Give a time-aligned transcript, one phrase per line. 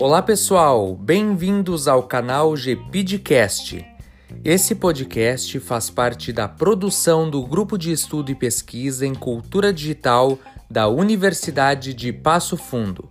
[0.00, 3.84] Olá pessoal, bem-vindos ao canal GPidcast.
[4.44, 10.38] Esse podcast faz parte da produção do Grupo de Estudo e Pesquisa em Cultura Digital
[10.70, 13.10] da Universidade de Passo Fundo.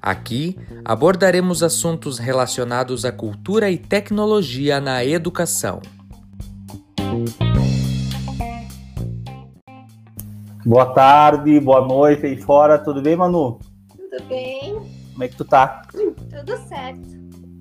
[0.00, 5.82] Aqui abordaremos assuntos relacionados à cultura e tecnologia na educação.
[10.68, 13.58] Boa tarde, boa noite aí fora, tudo bem, Manu?
[13.88, 14.74] Tudo bem?
[15.12, 15.80] Como é que tu tá?
[15.90, 17.00] Tudo certo.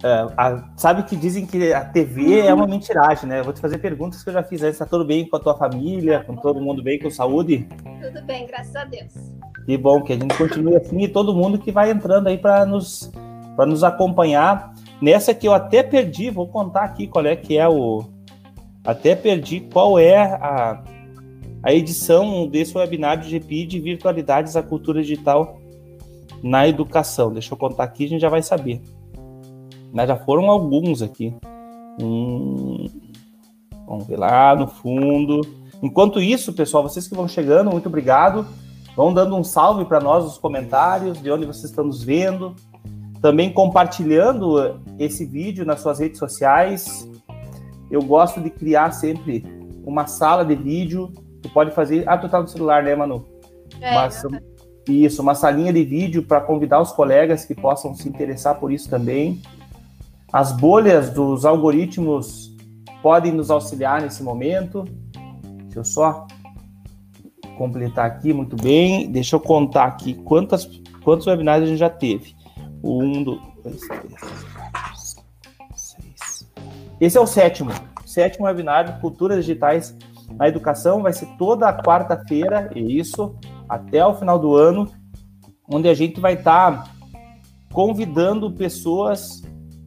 [0.04, 3.40] É, a, sabe que dizem que a TV é uma mentiragem, né?
[3.40, 4.78] Eu vou te fazer perguntas que eu já fiz antes.
[4.78, 6.22] Tá tudo bem com a tua família?
[6.26, 7.66] Com todo mundo bem, com saúde?
[8.02, 9.14] Tudo bem, graças a Deus.
[9.66, 12.66] Que bom que a gente continue assim e todo mundo que vai entrando aí para
[12.66, 13.10] nos,
[13.56, 14.74] pra nos acompanhar.
[15.02, 18.04] Nessa que eu até perdi, vou contar aqui qual é que é o.
[18.84, 20.84] Até perdi qual é a,
[21.64, 25.60] a edição desse webinar de GPI de Virtualidades da Cultura Digital
[26.42, 27.32] na Educação.
[27.32, 28.82] Deixa eu contar aqui, a gente já vai saber.
[29.92, 31.34] Mas já foram alguns aqui.
[32.02, 32.86] Hum,
[33.88, 35.42] vamos ver lá no fundo.
[35.82, 38.46] Enquanto isso, pessoal, vocês que vão chegando, muito obrigado.
[38.96, 42.56] Vão dando um salve para nós nos comentários, de onde vocês estão nos vendo.
[43.22, 47.10] Também compartilhando esse vídeo nas suas redes sociais.
[47.90, 49.44] Eu gosto de criar sempre
[49.86, 51.12] uma sala de vídeo.
[51.48, 52.04] Tu pode fazer.
[52.08, 53.26] Ah, tu tá no celular, né, Manu?
[53.80, 54.22] É, Mas,
[54.88, 58.90] isso, uma salinha de vídeo para convidar os colegas que possam se interessar por isso
[58.90, 59.42] também.
[60.32, 62.54] As bolhas dos algoritmos
[63.02, 64.84] podem nos auxiliar nesse momento.
[65.64, 66.28] Deixa eu só
[67.58, 69.10] completar aqui muito bem.
[69.10, 70.66] Deixa eu contar aqui quantas,
[71.02, 72.36] quantos webinars a gente já teve.
[72.84, 73.84] Um, dois, três,
[74.54, 74.98] quatro,
[75.76, 76.48] seis.
[77.00, 77.72] Esse é o sétimo.
[78.06, 79.96] Sétimo webinar de Culturas Digitais
[80.34, 81.02] na Educação.
[81.02, 83.36] Vai ser toda quarta-feira, isso,
[83.68, 84.90] até o final do ano,
[85.70, 86.92] onde a gente vai estar tá
[87.72, 89.42] convidando pessoas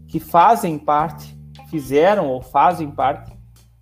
[0.08, 1.36] que fazem parte,
[1.70, 3.32] fizeram ou fazem parte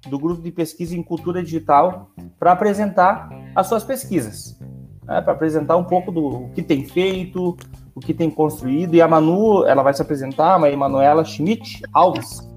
[0.08, 4.58] do grupo de pesquisa em cultura digital para apresentar as suas pesquisas,
[5.04, 5.20] né?
[5.20, 7.56] para apresentar um pouco do que tem feito,
[7.94, 8.94] o que tem construído.
[8.94, 12.47] E a Manu, ela vai se apresentar, a Emanuela Schmidt Alves,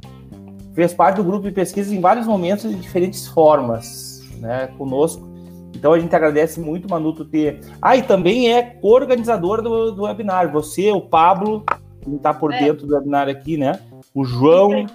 [0.74, 5.30] fez parte do grupo de pesquisa em vários momentos de diferentes formas, né, conosco.
[5.76, 7.59] Então a gente agradece muito, Manu, tu ter.
[7.82, 10.52] Ah, e também é co-organizadora do, do webinar.
[10.52, 11.66] Você, o Pablo,
[12.02, 12.59] que está por é.
[12.59, 13.80] dentro do webinar aqui, né?
[14.14, 14.86] O João,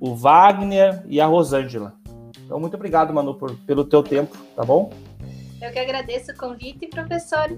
[0.00, 1.92] o Wagner e a Rosângela.
[2.44, 4.90] Então, muito obrigado, Manu, por, pelo teu tempo, tá bom?
[5.60, 7.50] Eu que agradeço o convite, professor.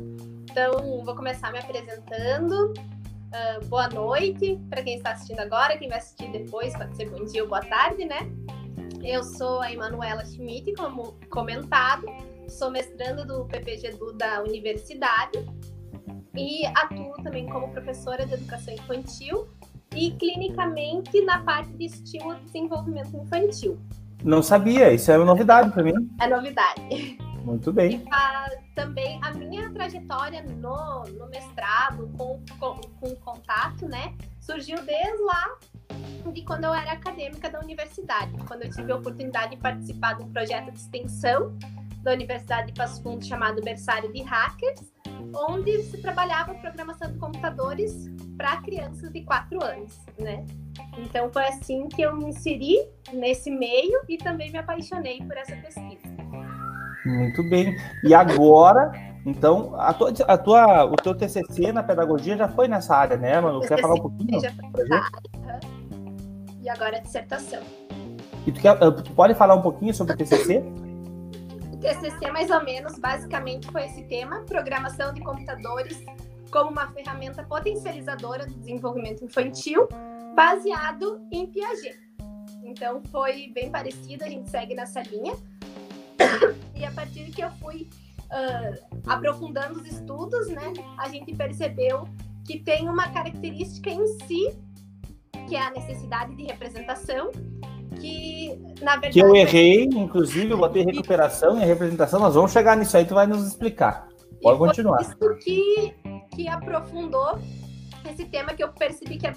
[0.50, 2.72] Então, vou começar me apresentando.
[3.36, 7.22] Uh, boa noite para quem está assistindo agora, quem vai assistir depois, pode ser bom
[7.26, 8.20] dia ou boa tarde, né?
[9.04, 12.06] Eu sou a Emanuela Schmidt, como comentado,
[12.48, 15.44] sou mestrando do PPGDU da universidade
[16.34, 19.46] e atuo também como professora de educação infantil
[19.94, 23.78] e clinicamente na parte de estímulo de desenvolvimento infantil.
[24.24, 25.92] Não sabia, isso é uma novidade para mim.
[26.18, 27.18] É novidade.
[27.44, 28.02] Muito bem.
[28.02, 34.76] E, a, também a minha trajetória no, no mestrado, com, com, com contato, né, surgiu
[34.84, 35.58] desde lá
[36.30, 40.24] de quando eu era acadêmica da universidade, quando eu tive a oportunidade de participar de
[40.24, 41.56] um projeto de extensão
[42.02, 44.92] da Universidade de Passo Fundo chamado Berçário de Hackers,
[45.34, 50.44] onde se trabalhava programação de computadores para crianças de 4 anos, né?
[50.98, 52.76] Então foi assim que eu me inseri
[53.12, 55.95] nesse meio e também me apaixonei por essa pesquisa.
[57.06, 57.76] Muito bem.
[58.02, 58.90] E agora,
[59.24, 63.40] então, a tua, a tua, o teu TCC na pedagogia já foi nessa área, né,
[63.40, 63.60] mano?
[63.60, 64.40] Quer falar um pouquinho?
[64.40, 65.60] Já foi nessa área.
[66.60, 67.62] E agora a dissertação.
[68.46, 70.62] E tu, quer, tu pode falar um pouquinho sobre o TCC?
[71.80, 76.04] TCC, mais ou menos, basicamente foi esse tema: programação de computadores
[76.50, 79.88] como uma ferramenta potencializadora do desenvolvimento infantil,
[80.34, 81.98] baseado em Piaget.
[82.64, 85.34] Então, foi bem parecido, a gente segue nessa linha.
[86.76, 87.88] E a partir que eu fui
[88.24, 92.04] uh, aprofundando os estudos, né, a gente percebeu
[92.44, 94.56] que tem uma característica em si,
[95.48, 97.30] que é a necessidade de representação,
[98.00, 99.12] que, na verdade.
[99.14, 103.04] Que eu errei, inclusive, eu botei recuperação e a representação, nós vamos chegar nisso aí,
[103.04, 104.08] tu vai nos explicar.
[104.42, 105.00] Pode continuar.
[105.00, 105.94] Isso que,
[106.34, 107.38] que aprofundou
[108.16, 109.34] esse tema que eu percebi que é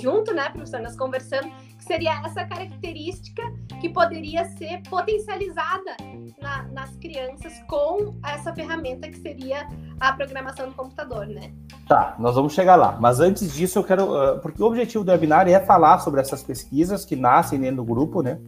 [0.00, 3.42] junto, né, professor, nós conversando, que seria essa característica
[3.80, 5.96] que poderia ser potencializada
[6.40, 9.68] na, nas crianças com essa ferramenta que seria
[10.00, 11.52] a programação do computador, né?
[11.86, 12.96] Tá, nós vamos chegar lá.
[12.98, 14.04] Mas antes disso, eu quero.
[14.04, 17.84] Uh, porque o objetivo do webinar é falar sobre essas pesquisas que nascem dentro do
[17.84, 18.38] grupo, né?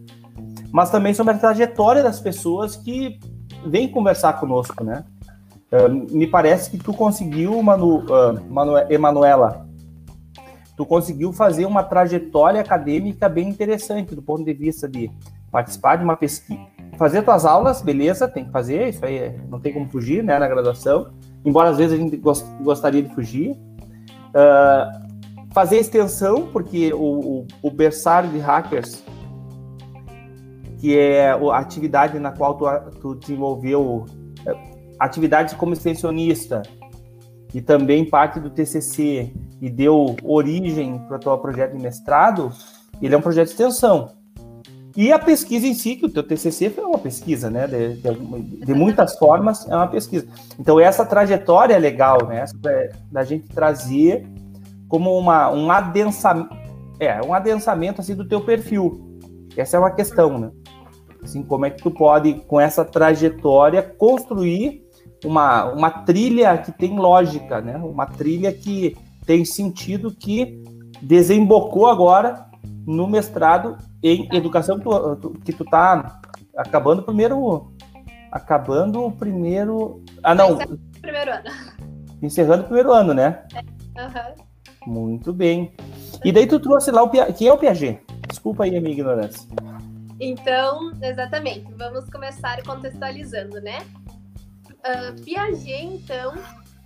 [0.72, 3.18] Mas também sobre a trajetória das pessoas que
[3.66, 5.04] vêm conversar conosco, né?
[5.70, 9.65] Uh, me parece que tu conseguiu, Manu, uh, Manu, Emanuela,
[10.76, 15.10] tu conseguiu fazer uma trajetória acadêmica bem interessante do ponto de vista de
[15.50, 16.60] participar de uma pesquisa,
[16.98, 20.38] fazer tuas aulas, beleza, tem que fazer, isso aí é, não tem como fugir, né,
[20.38, 21.10] na graduação,
[21.44, 23.52] embora às vezes a gente gost, gostaria de fugir.
[23.52, 25.06] Uh,
[25.54, 29.02] fazer extensão, porque o, o, o berçário de hackers,
[30.78, 32.66] que é a atividade na qual tu,
[33.00, 34.04] tu desenvolveu
[34.46, 34.54] é,
[34.98, 36.62] atividades como extensionista
[37.54, 42.52] e também parte do TCC e deu origem para o teu projeto de mestrado,
[43.00, 44.16] ele é um projeto de extensão.
[44.96, 47.66] E a pesquisa em si, que o teu TCC foi uma pesquisa, né?
[47.66, 50.26] De, de, de muitas formas, é uma pesquisa.
[50.58, 52.44] Então, essa trajetória é legal, né?
[52.64, 54.26] É da gente trazer
[54.88, 56.56] como uma, um adensamento,
[56.98, 59.18] é, um adensamento, assim, do teu perfil.
[59.54, 60.50] Essa é uma questão, né?
[61.22, 64.85] Assim, como é que tu pode, com essa trajetória, construir
[65.24, 67.76] uma, uma trilha que tem lógica, né?
[67.76, 70.62] Uma trilha que tem sentido, que
[71.00, 72.46] desembocou agora
[72.86, 74.78] no mestrado em educação.
[74.78, 76.20] Tu, tu, que tu tá
[76.56, 77.72] acabando o primeiro
[78.30, 80.58] acabando o primeiro ah não.
[81.00, 81.44] Primeiro ano.
[82.22, 83.44] Encerrando o primeiro ano né?
[83.96, 84.92] Uhum.
[84.92, 85.72] muito bem.
[86.24, 88.00] E daí tu trouxe lá o que é o Piaget?
[88.28, 89.48] Desculpa aí a minha ignorância.
[90.20, 91.66] Então exatamente.
[91.76, 93.78] Vamos começar contextualizando né
[94.86, 96.34] uh, Piaget então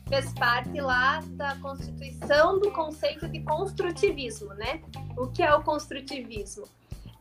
[0.09, 4.83] fez parte lá da constituição do conceito de construtivismo, né?
[5.17, 6.65] O que é o construtivismo?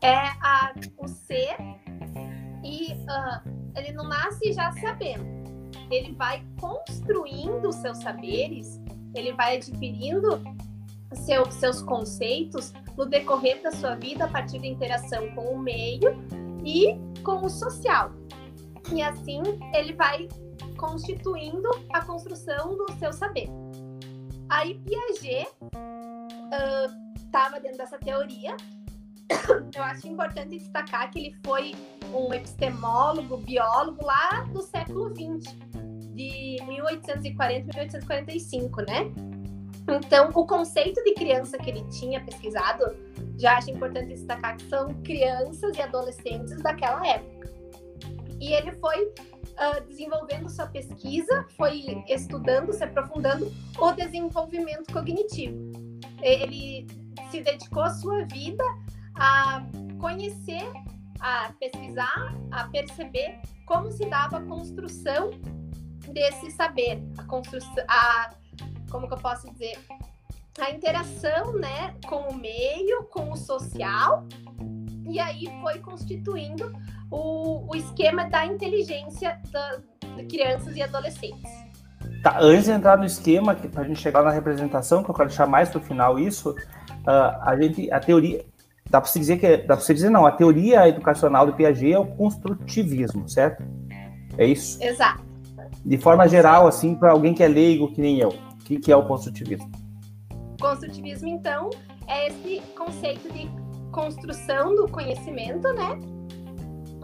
[0.02, 1.56] É a, o ser
[2.64, 5.24] e uh, ele não nasce já sabendo.
[5.90, 8.80] Ele vai construindo os seus saberes,
[9.14, 10.42] ele vai adquirindo
[11.14, 16.10] seu, seus conceitos no decorrer da sua vida a partir da interação com o meio
[16.64, 18.12] e com o social.
[18.92, 19.42] E assim
[19.74, 20.28] ele vai
[20.80, 23.48] constituindo a construção do seu saber.
[24.48, 25.46] Aí Piaget
[27.16, 28.56] estava uh, dentro dessa teoria.
[29.76, 31.74] Eu acho importante destacar que ele foi
[32.12, 35.54] um epistemólogo, biólogo lá do século XX,
[36.14, 39.12] de 1840 a 1845, né?
[39.88, 42.96] Então, o conceito de criança que ele tinha pesquisado,
[43.38, 47.59] já acho importante destacar que são crianças e adolescentes daquela época.
[48.40, 55.70] E ele foi uh, desenvolvendo sua pesquisa, foi estudando, se aprofundando o desenvolvimento cognitivo.
[56.22, 56.86] Ele
[57.30, 58.64] se dedicou a sua vida
[59.14, 59.62] a
[60.00, 60.72] conhecer,
[61.20, 65.30] a pesquisar, a perceber como se dava a construção
[66.12, 68.34] desse saber, a construção, a,
[68.90, 69.78] como que eu posso dizer,
[70.58, 74.26] a interação, né, com o meio, com o social,
[75.08, 76.72] e aí foi constituindo
[77.10, 79.78] o, o esquema da inteligência da,
[80.16, 81.50] de crianças e adolescentes.
[82.22, 85.28] Tá, antes de entrar no esquema, para a gente chegar na representação, que eu quero
[85.28, 88.44] deixar mais para o final isso, uh, a gente, a teoria,
[88.90, 91.92] dá para se dizer que, dá para se dizer não, a teoria educacional do Piaget
[91.92, 93.64] é o construtivismo, certo?
[94.36, 94.82] É isso?
[94.82, 95.24] Exato.
[95.84, 98.92] De forma geral, assim, para alguém que é leigo, que nem eu, o que, que
[98.92, 99.70] é o construtivismo?
[100.60, 101.70] Construtivismo, então,
[102.06, 103.50] é esse conceito de
[103.90, 105.98] construção do conhecimento, né?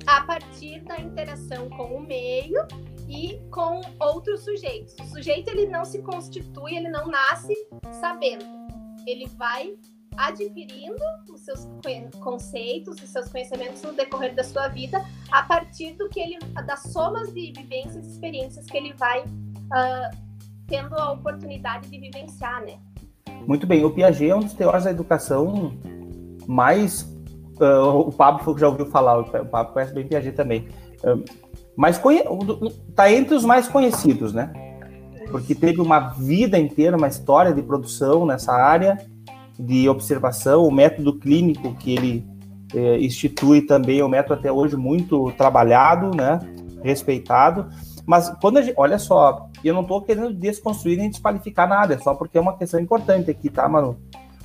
[0.06, 2.66] A partir da interação com o meio
[3.08, 4.94] e com outros sujeitos.
[5.00, 7.54] O sujeito ele não se constitui, ele não nasce
[8.00, 8.44] sabendo.
[9.06, 9.76] Ele vai
[10.16, 11.68] adquirindo os seus
[12.20, 16.84] conceitos, os seus conhecimentos no decorrer da sua vida a partir do que ele das
[16.84, 20.16] somas de vivências e experiências que ele vai uh,
[20.66, 22.78] tendo a oportunidade de vivenciar, né?
[23.46, 25.72] Muito bem, o Piaget é um dos teóricos da educação
[26.46, 27.15] mais
[27.60, 30.68] Uh, o Pablo já ouviu falar, o Pablo conhece bem Piaget também.
[31.02, 31.24] Uh,
[31.76, 32.00] mas
[32.88, 34.50] está entre os mais conhecidos, né?
[35.30, 38.98] Porque teve uma vida inteira, uma história de produção nessa área
[39.58, 42.26] de observação, o método clínico que ele
[42.74, 46.38] eh, institui também é um método até hoje muito trabalhado, né?
[46.82, 47.68] Respeitado.
[48.04, 51.98] Mas quando a gente, olha só, eu não estou querendo desconstruir nem desqualificar nada, é
[51.98, 53.96] só porque é uma questão importante aqui, tá, Manu?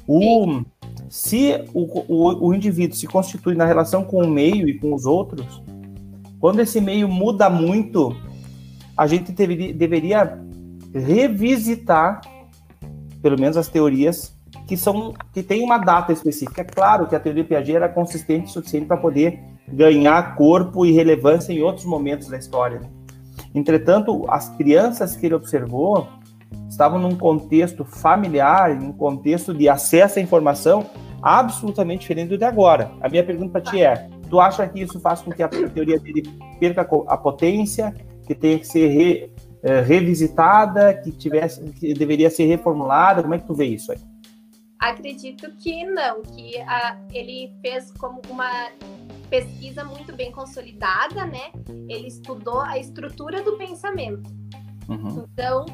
[0.08, 0.64] O,
[1.12, 5.06] se o, o, o indivíduo se constitui na relação com o meio e com os
[5.06, 5.62] outros,
[6.40, 8.16] quando esse meio muda muito,
[8.96, 10.40] a gente deveria, deveria
[10.96, 12.22] revisitar,
[13.22, 14.34] pelo menos as teorias
[14.66, 16.62] que são que tem uma data específica.
[16.62, 19.38] É claro que a teoria Piaget era consistente o suficiente para poder
[19.68, 22.80] ganhar corpo e relevância em outros momentos da história.
[22.80, 22.90] Né?
[23.54, 26.08] Entretanto, as crianças que ele observou
[26.70, 30.86] estavam num contexto familiar, num contexto de acesso à informação
[31.22, 32.92] absolutamente diferente do de agora.
[33.02, 36.00] A minha pergunta para ti é: tu acha que isso faz com que a teoria
[36.00, 36.24] dele
[36.60, 37.94] perca a potência,
[38.26, 43.22] que tenha que ser re, é, revisitada, que tivesse, que deveria ser reformulada?
[43.22, 44.00] Como é que tu vê isso aí?
[44.80, 48.70] Acredito que não, que a, ele fez como uma
[49.30, 51.52] pesquisa muito bem consolidada, né?
[51.88, 54.30] Ele estudou a estrutura do pensamento.
[54.90, 55.26] Uhum.
[55.32, 55.66] Então,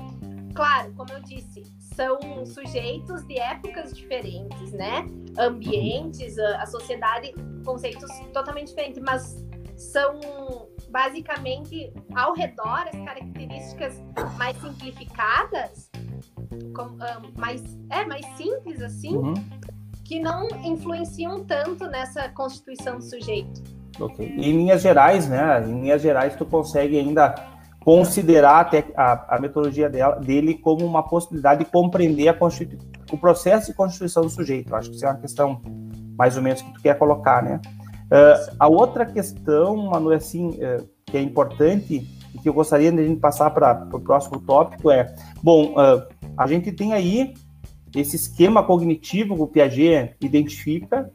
[0.57, 5.07] claro, como eu disse, são sujeitos de épocas diferentes, né?
[5.37, 7.31] Ambientes, a, a sociedade,
[7.63, 9.45] conceitos totalmente diferentes, mas
[9.75, 10.19] são
[10.89, 14.01] basicamente ao redor as características
[14.35, 15.91] mais simplificadas,
[16.75, 17.61] com, uh, mais,
[17.91, 19.35] é, mais simples assim, uhum.
[20.03, 23.61] que não influenciam tanto nessa constituição do sujeito.
[23.99, 24.25] Ok.
[24.25, 25.61] E em linhas gerais, né?
[25.67, 27.56] Em linhas gerais, tu consegue ainda
[27.87, 32.37] considerar a, a metodologia dela, dele como uma possibilidade de compreender
[33.09, 34.75] o processo de constituição do sujeito.
[34.75, 35.61] Acho que isso é uma questão
[36.17, 37.61] mais ou menos que tu quer colocar, né?
[38.11, 42.99] Uh, a outra questão, Manu, assim, uh, que é importante e que eu gostaria de
[42.99, 46.05] a gente passar para o próximo tópico é, bom, uh,
[46.37, 47.35] a gente tem aí
[47.95, 51.09] esse esquema cognitivo que o Piaget identifica,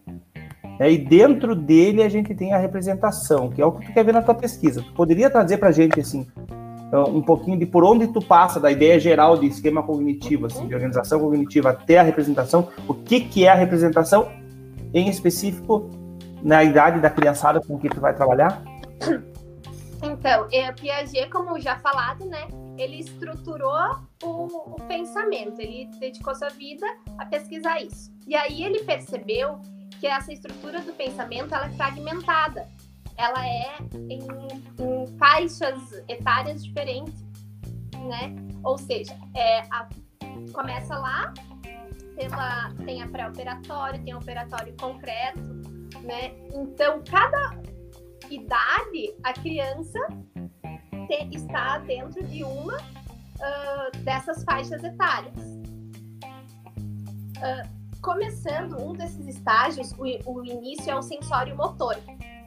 [0.81, 4.07] né, e dentro dele a gente tem a representação, que é o que tu quer
[4.07, 4.81] ver na tua pesquisa.
[4.81, 6.27] Tu poderia trazer para a gente, assim,
[6.99, 10.75] um pouquinho de por onde tu passa da ideia geral de esquema cognitivo, assim, de
[10.75, 14.31] organização cognitiva até a representação, o que, que é a representação
[14.93, 15.89] em específico
[16.43, 18.63] na idade da criançada com que tu vai trabalhar?
[20.03, 26.49] Então, é, Piaget, como já falado, né, ele estruturou o, o, pensamento, ele dedicou sua
[26.49, 26.87] vida
[27.19, 28.13] a pesquisar isso.
[28.27, 29.61] E aí ele percebeu
[30.01, 32.67] que essa estrutura do pensamento ela é fragmentada,
[33.17, 33.79] ela é
[34.09, 37.25] em, em faixas etárias diferentes,
[37.93, 38.35] né?
[38.63, 39.89] Ou seja, é, a,
[40.53, 41.33] começa lá,
[42.17, 45.41] pela, tem a pré-operatório, tem o operatório concreto,
[46.03, 46.33] né?
[46.53, 47.61] Então, cada
[48.31, 49.99] idade, a criança
[51.09, 55.35] te, está dentro de uma uh, dessas faixas etárias.
[57.39, 61.97] Uh, começando um desses estágios, o, o, início é o sensório motor,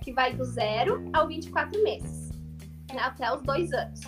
[0.06, 2.30] que vai do zero ao 24 meses,
[2.94, 4.02] né, até os dois anos.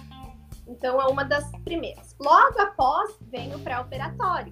[0.67, 2.15] Então, é uma das primeiras.
[2.21, 4.51] Logo após, vem o pré-operatório,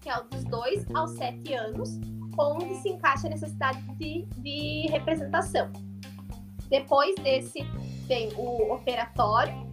[0.00, 1.98] que é o dos dois aos sete anos,
[2.38, 5.70] onde se encaixa a necessidade de, de representação.
[6.68, 7.58] Depois desse,
[8.06, 9.68] tem o operatório,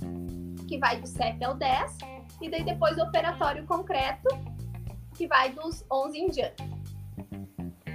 [0.67, 1.97] que vai do 7 ao 10,
[2.41, 4.27] e daí depois o operatório concreto,
[5.15, 6.63] que vai dos 11 em diante.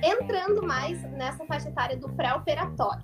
[0.05, 3.03] Entrando mais nessa faixa etária do pré-operatório.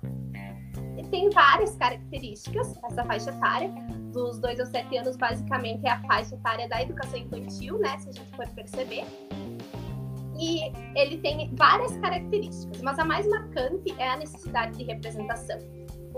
[1.09, 3.69] Tem várias características, essa faixa etária,
[4.13, 7.97] dos 2 aos 7 anos, basicamente, é a faixa etária da educação infantil, né?
[7.99, 9.05] Se a gente for perceber
[10.41, 15.59] e ele tem várias características, mas a mais marcante é a necessidade de representação.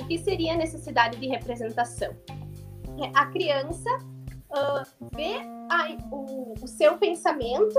[0.02, 2.16] O que seria a necessidade de representação?
[3.02, 7.78] É a criança uh, vê a, o, o seu pensamento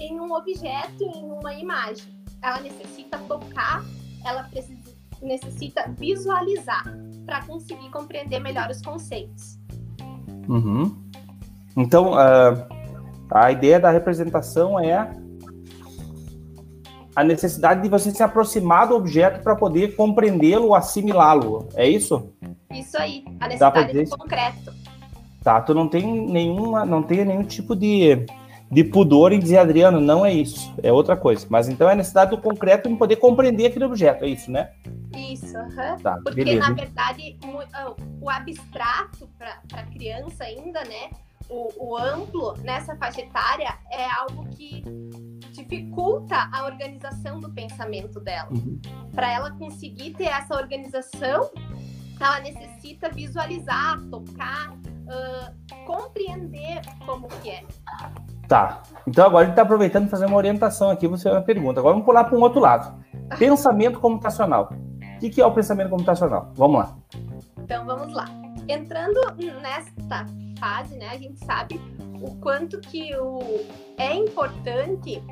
[0.00, 2.23] em um objeto, em uma imagem.
[2.44, 3.82] Ela necessita tocar,
[4.22, 6.84] ela precisa, necessita visualizar
[7.24, 9.58] para conseguir compreender melhor os conceitos.
[10.46, 10.94] Uhum.
[11.74, 12.68] Então, uh,
[13.30, 15.10] a ideia da representação é
[17.16, 21.66] a necessidade de você se aproximar do objeto para poder compreendê-lo, assimilá-lo.
[21.74, 22.30] É isso?
[22.70, 24.74] Isso aí, a necessidade do concreto.
[25.42, 28.26] Tá, tu não tem nenhuma, não tem nenhum tipo de,
[28.74, 31.46] de pudor em dizer, Adriano, não é isso, é outra coisa.
[31.48, 34.72] Mas então é a necessidade do concreto em poder compreender aquele objeto, é isso, né?
[35.16, 35.96] Isso, uhum.
[36.02, 36.68] tá, porque beleza.
[36.68, 41.10] na verdade o, o abstrato para a criança ainda, né?
[41.48, 44.82] O, o amplo nessa faixa etária é algo que
[45.52, 48.48] dificulta a organização do pensamento dela.
[48.50, 48.80] Uhum.
[49.14, 51.48] Para ela conseguir ter essa organização,
[52.18, 57.62] ela necessita visualizar, tocar, uh, compreender como que é.
[58.48, 58.82] Tá.
[59.06, 61.80] Então agora a gente está aproveitando fazer uma orientação aqui, você uma pergunta.
[61.80, 63.02] Agora vamos pular para um outro lado.
[63.38, 64.72] Pensamento computacional.
[65.16, 66.52] O que, que é o pensamento computacional?
[66.54, 66.96] Vamos lá.
[67.58, 68.26] Então vamos lá.
[68.68, 69.20] Entrando
[69.60, 70.26] nesta
[70.58, 71.80] fase, né, a gente sabe
[72.20, 73.40] o quanto que o,
[73.98, 75.22] é importante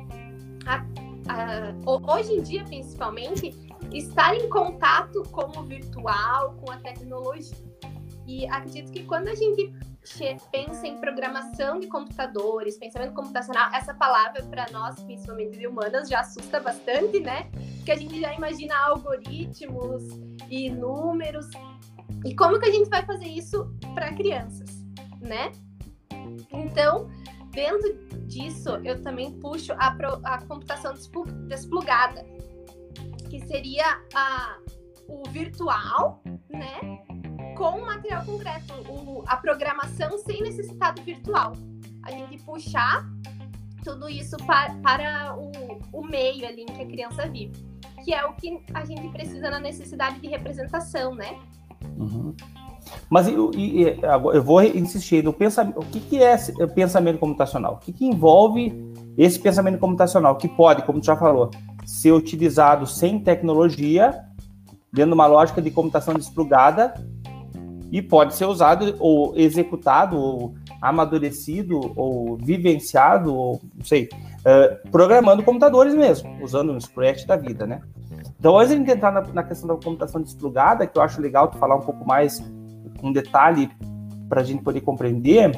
[0.65, 0.83] a,
[1.27, 3.55] a, hoje em dia, principalmente,
[3.91, 7.72] estar em contato com o virtual, com a tecnologia.
[8.25, 9.73] E acredito que quando a gente
[10.51, 16.19] pensa em programação de computadores, pensamento computacional, essa palavra para nós, principalmente de humanas, já
[16.19, 17.49] assusta bastante, né?
[17.77, 20.03] Porque a gente já imagina algoritmos
[20.49, 21.47] e números.
[22.25, 24.85] E como que a gente vai fazer isso para crianças,
[25.21, 25.51] né?
[26.51, 27.09] Então,
[27.51, 27.93] dentro
[28.25, 30.93] disso, eu também puxo a, pro, a computação
[31.47, 32.25] desplugada,
[33.29, 34.57] que seria a,
[35.07, 37.03] o virtual, né?
[37.53, 41.53] Com o material concreto, o, a programação sem necessidade virtual.
[42.03, 43.05] A gente puxar
[43.83, 45.51] tudo isso para, para o,
[45.91, 47.53] o meio ali em que a criança vive,
[48.03, 51.37] que é o que a gente precisa na necessidade de representação, né?
[51.97, 52.33] Uhum.
[53.09, 53.51] Mas eu,
[54.33, 55.79] eu, vou insistir no pensamento.
[55.79, 57.75] O que, que é pensamento computacional?
[57.75, 58.73] O que, que envolve
[59.17, 60.35] esse pensamento computacional?
[60.37, 61.49] Que pode, como tu já falou,
[61.85, 64.25] ser utilizado sem tecnologia,
[64.91, 66.93] dentro de uma lógica de computação desplugada,
[67.93, 74.09] e pode ser usado ou executado ou amadurecido ou vivenciado ou não sei
[74.39, 77.81] uh, programando computadores mesmo usando um Scratch da vida né
[78.39, 81.59] então antes de entrar na, na, questão da computação desplugada que eu acho legal tu
[81.59, 82.43] falar um pouco mais
[83.03, 83.69] um detalhe
[84.27, 85.51] para a gente poder compreender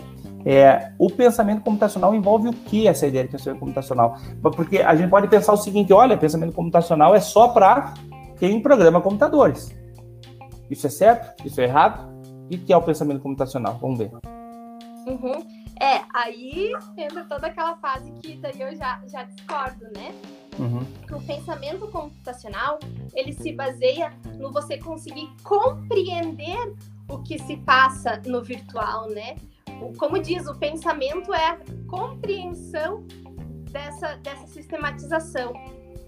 [0.46, 4.15] é, o pensamento computacional envolve o que essa ideia de pensamento computacional?
[4.56, 7.96] Porque a gente pode pensar o seguinte: olha, pensamento computacional é só para
[8.38, 9.75] quem programa computadores.
[10.70, 11.44] Isso é certo?
[11.44, 12.14] Isso é errado?
[12.46, 13.78] O que é o pensamento computacional?
[13.82, 14.12] Vamos ver.
[15.08, 15.46] Uhum.
[15.80, 20.16] É, aí entra toda aquela fase que daí eu já, já discordo, né?
[20.58, 20.86] Uhum.
[21.18, 22.80] O pensamento computacional,
[23.14, 26.74] ele se baseia no você conseguir compreender
[27.10, 29.36] o que se passa no virtual, né?
[29.98, 33.04] Como diz, o pensamento é a compreensão
[33.70, 35.54] dessa, dessa sistematização.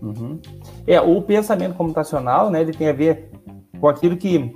[0.02, 0.40] Uhum.
[0.86, 3.30] É, o pensamento computacional, né, ele tem a ver
[3.80, 4.54] com aquilo que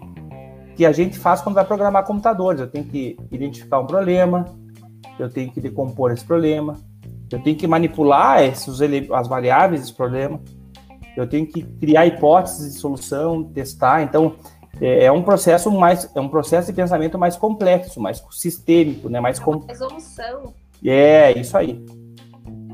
[0.82, 2.60] que a gente faz quando vai programar computadores.
[2.60, 4.46] Eu tenho que identificar um problema,
[5.20, 6.76] eu tenho que decompor esse problema,
[7.32, 8.80] eu tenho que manipular esses,
[9.14, 10.42] as variáveis desse problema,
[11.16, 14.02] eu tenho que criar hipóteses de solução, testar.
[14.02, 14.34] Então,
[14.82, 19.20] é, é um processo mais, é um processo de pensamento mais complexo, mais sistêmico, né?
[19.20, 19.60] Mais com...
[19.60, 20.52] resolução.
[20.84, 21.86] É isso aí.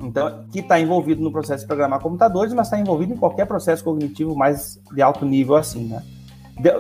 [0.02, 3.84] Então, que está envolvido no processo de programar computadores, mas está envolvido em qualquer processo
[3.84, 6.02] cognitivo mais de alto nível, assim, né?
[6.58, 6.72] De,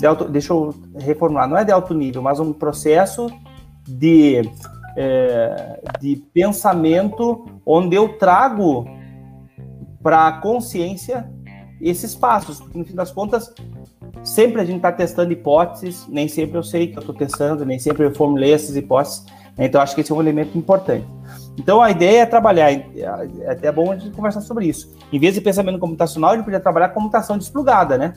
[0.00, 3.30] de alto, deixa eu reformular, não é de alto nível, mas um processo
[3.86, 4.40] de,
[4.96, 8.86] é, de pensamento onde eu trago
[10.02, 11.30] para a consciência
[11.80, 13.52] esses passos, porque no fim das contas,
[14.24, 17.78] sempre a gente está testando hipóteses, nem sempre eu sei que eu estou testando, nem
[17.78, 19.24] sempre eu formulei essas hipóteses,
[19.56, 19.66] né?
[19.66, 21.06] então acho que esse é um elemento importante.
[21.58, 24.94] Então a ideia é trabalhar, é até bom a gente conversar sobre isso.
[25.12, 28.14] Em vez de pensamento computacional, a gente podia trabalhar computação desplugada, né?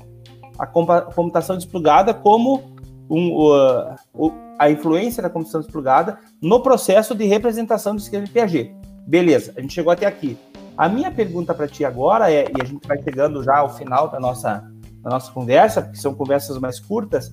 [0.58, 2.74] A computação desplugada como
[3.10, 8.76] um, uh, a influência da computação desplugada no processo de representação do esquema de Piaget.
[9.08, 10.38] Beleza, a gente chegou até aqui.
[10.78, 14.08] A minha pergunta para ti agora é, e a gente vai chegando já ao final
[14.08, 14.64] da nossa,
[15.02, 17.32] da nossa conversa, porque são conversas mais curtas,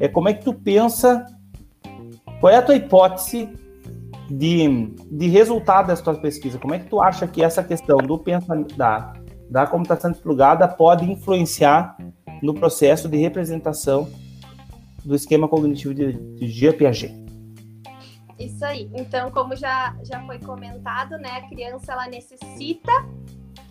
[0.00, 1.26] é como é que tu pensa,
[2.40, 3.48] qual é a tua hipótese
[4.30, 6.58] de, de resultado dessa tua pesquisa?
[6.58, 9.12] Como é que tu acha que essa questão do pensamento da,
[9.50, 11.96] da computação desplugada pode influenciar
[12.42, 14.10] no processo de representação
[15.04, 17.14] do esquema cognitivo de, de Piaget.
[18.38, 18.90] Isso aí.
[18.94, 22.92] Então, como já, já foi comentado, né, a criança ela necessita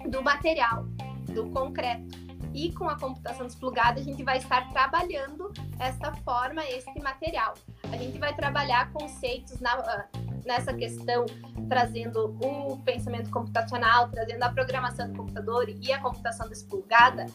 [0.09, 0.85] do material,
[1.33, 2.27] do concreto.
[2.53, 7.53] E com a computação desplugada, a gente vai estar trabalhando esta forma, este material.
[7.91, 10.05] A gente vai trabalhar conceitos na, ah,
[10.45, 11.25] nessa questão,
[11.69, 17.27] trazendo o pensamento computacional, trazendo a programação do computador e a computação desplugada,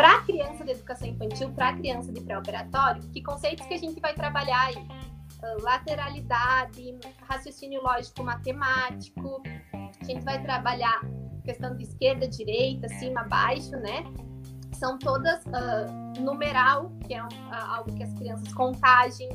[0.00, 3.76] para a criança de educação infantil, para a criança de pré-operatório, que conceitos que a
[3.76, 4.76] gente vai trabalhar aí?
[4.76, 9.42] Uh, lateralidade, raciocínio lógico matemático,
[9.74, 11.02] a gente vai trabalhar
[11.44, 14.02] questão de esquerda, direita, cima, baixo, né?
[14.72, 19.28] São todas uh, numeral, que é uh, algo que as crianças contagem,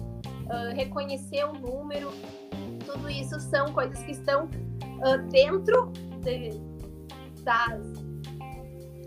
[0.76, 2.12] reconhecer o número,
[2.86, 4.48] tudo isso são coisas que estão
[5.32, 5.92] dentro
[6.24, 6.52] de,
[7.44, 8.15] das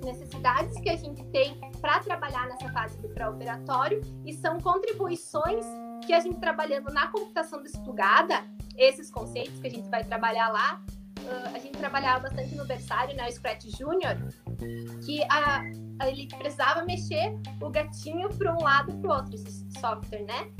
[0.04, 5.64] necessidades que a gente tem para trabalhar nessa fase do pré-operatório e são contribuições
[6.06, 8.44] que a gente trabalhando na computação desplugada,
[8.76, 10.80] esses conceitos que a gente vai trabalhar lá,
[11.20, 14.16] uh, a gente trabalhava bastante no berçário, né, o Scratch Junior,
[15.04, 15.62] que a,
[16.00, 20.50] a, ele precisava mexer o gatinho para um lado para o outro, esse software, né?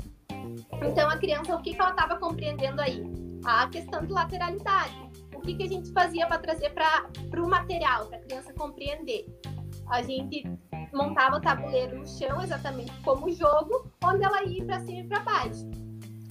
[0.85, 3.03] Então a criança, o que, que ela estava compreendendo aí?
[3.45, 5.08] A questão de lateralidade
[5.39, 9.25] o que, que a gente fazia para trazer para o material, para a criança compreender?
[9.89, 10.43] A gente
[10.93, 15.21] montava o tabuleiro no chão, exatamente como jogo, onde ela ia para cima e para
[15.21, 15.69] baixo.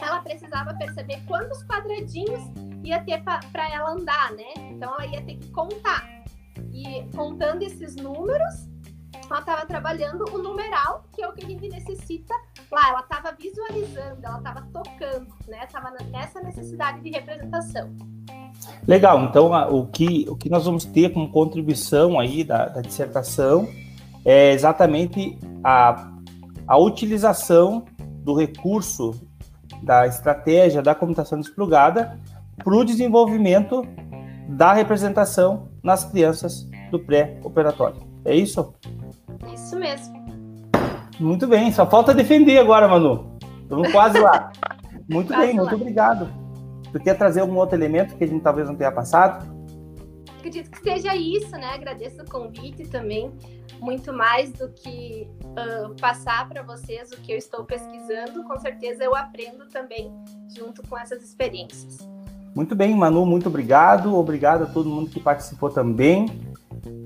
[0.01, 2.43] Ela precisava perceber quantos quadradinhos
[2.85, 4.53] ia ter para ela andar, né?
[4.71, 6.07] Então ela ia ter que contar.
[6.71, 8.69] E contando esses números,
[9.15, 12.35] ela estava trabalhando o numeral, que é o que a gente necessita
[12.71, 12.91] lá.
[12.91, 15.65] Ela estava visualizando, ela estava tocando, né?
[15.65, 18.18] Estava nessa necessidade de representação.
[18.87, 23.69] Legal, então o que, o que nós vamos ter como contribuição aí da, da dissertação
[24.25, 26.11] é exatamente a,
[26.67, 27.85] a utilização
[28.23, 29.15] do recurso
[29.83, 32.19] da estratégia da computação desplugada
[32.63, 33.87] para o desenvolvimento
[34.49, 38.03] da representação nas crianças do pré-operatório.
[38.25, 38.75] É isso?
[39.53, 40.19] Isso mesmo.
[41.21, 43.39] Muito bem, só falta defender agora, Manu.
[43.63, 44.53] Estamos quase lá.
[45.09, 45.63] Muito quase bem, lá.
[45.63, 46.29] muito obrigado.
[46.93, 49.47] Tu quer trazer algum outro elemento que a gente talvez não tenha passado?
[50.39, 51.75] Acredito que seja isso, né?
[51.75, 53.33] Agradeço o convite também.
[53.81, 59.05] Muito mais do que uh, passar para vocês o que eu estou pesquisando, com certeza
[59.05, 60.13] eu aprendo também
[60.57, 61.99] junto com essas experiências.
[62.55, 64.17] Muito bem, Manu, muito obrigado.
[64.17, 66.27] Obrigado a todo mundo que participou também.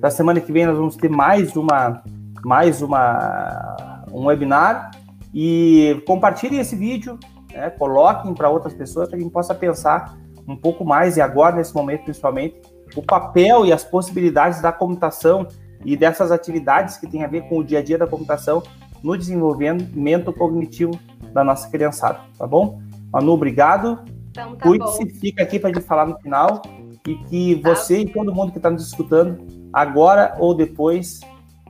[0.00, 2.02] Na semana que vem nós vamos ter mais uma
[2.44, 4.90] mais uma um webinar
[5.34, 7.18] e compartilhem esse vídeo,
[7.52, 11.20] né, coloquem para outras pessoas para que a gente possa pensar um pouco mais e
[11.20, 12.60] agora nesse momento principalmente
[12.96, 15.46] o papel e as possibilidades da computação
[15.84, 18.62] e dessas atividades que tem a ver com o dia a dia da computação
[19.02, 20.98] no desenvolvimento cognitivo
[21.32, 22.80] da nossa criançada, tá bom?
[23.12, 23.98] Manu, obrigado.
[24.30, 26.62] Então, tá Cuide-se, fica aqui para a gente falar no final
[27.06, 27.74] e que tá.
[27.74, 31.20] você e todo mundo que está nos escutando, agora ou depois,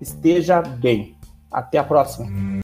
[0.00, 1.16] esteja bem.
[1.50, 2.61] Até a próxima.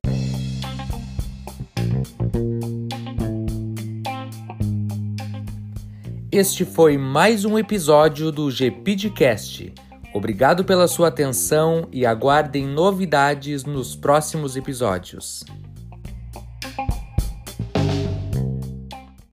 [6.38, 9.74] Este foi mais um episódio do GPDcast.
[10.14, 15.42] Obrigado pela sua atenção e aguardem novidades nos próximos episódios.